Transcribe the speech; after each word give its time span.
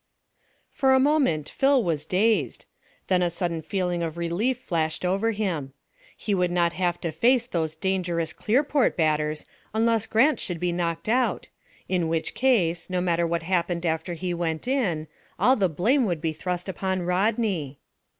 For 0.71 0.95
a 0.95 0.99
moment 0.99 1.47
Phil 1.47 1.83
was 1.83 2.05
dazed; 2.05 2.65
then 3.05 3.21
a 3.21 3.29
sudden 3.29 3.61
feeling 3.61 4.01
of 4.01 4.17
relief 4.17 4.57
flashed 4.57 5.05
over 5.05 5.29
him. 5.29 5.73
He 6.17 6.33
would 6.33 6.49
not 6.49 6.73
have 6.73 6.99
to 7.01 7.11
face 7.11 7.45
those 7.45 7.75
dangerous 7.75 8.33
Clearport 8.33 8.95
batters 8.95 9.45
unless 9.75 10.07
Grant 10.07 10.39
should 10.39 10.59
be 10.59 10.71
knocked 10.71 11.07
out, 11.07 11.49
in 11.87 12.07
which 12.07 12.33
case, 12.33 12.89
no 12.89 12.99
matter 12.99 13.27
what 13.27 13.43
happened 13.43 13.85
after 13.85 14.15
he 14.15 14.33
went 14.33 14.67
in, 14.67 15.07
all 15.37 15.55
the 15.55 15.69
blame 15.69 16.07
could 16.07 16.19
be 16.19 16.33
thrust 16.33 16.67
upon 16.67 17.03
Rodney. 17.03 17.77